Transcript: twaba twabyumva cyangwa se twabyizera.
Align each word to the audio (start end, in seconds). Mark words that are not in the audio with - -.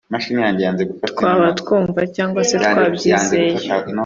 twaba 1.09 1.45
twabyumva 1.59 2.01
cyangwa 2.15 2.41
se 2.49 2.55
twabyizera. 2.65 3.63